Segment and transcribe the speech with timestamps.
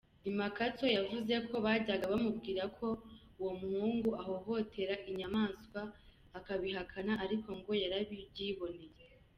[0.23, 2.87] Dimakatso yavuze ko bajyaga bamubwira ko
[3.39, 5.81] uwo muhungu ahohotera inyamaswa
[6.37, 9.01] akabihakana, ariko ngo yarabyiboneye.